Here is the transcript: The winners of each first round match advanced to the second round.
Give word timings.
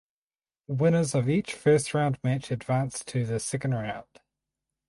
The 0.67 0.73
winners 0.73 1.13
of 1.13 1.29
each 1.29 1.53
first 1.53 1.93
round 1.93 2.17
match 2.23 2.49
advanced 2.49 3.07
to 3.09 3.23
the 3.23 3.39
second 3.39 3.75
round. 3.75 4.07